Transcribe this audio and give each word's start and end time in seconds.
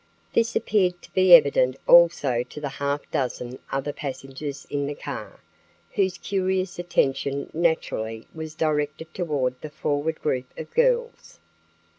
This 0.33 0.55
appeared 0.55 0.99
to 1.03 1.13
be 1.13 1.31
evident 1.35 1.75
also 1.87 2.41
to 2.41 2.59
the 2.59 2.67
half 2.69 3.01
dozen 3.11 3.59
other 3.71 3.93
passengers 3.93 4.65
in 4.67 4.87
the 4.87 4.95
car, 4.95 5.41
whose 5.91 6.17
curious 6.17 6.79
attention 6.79 7.51
naturally 7.53 8.25
was 8.33 8.55
directed 8.55 9.13
toward 9.13 9.61
the 9.61 9.69
forward 9.69 10.19
group 10.19 10.47
of 10.57 10.71
girls. 10.73 11.39